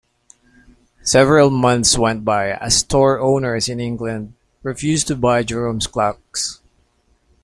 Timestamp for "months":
1.51-1.95